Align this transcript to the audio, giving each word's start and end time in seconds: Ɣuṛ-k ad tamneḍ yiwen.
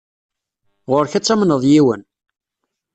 Ɣuṛ-k 0.89 1.13
ad 1.13 1.23
tamneḍ 1.25 1.63
yiwen. 1.71 2.01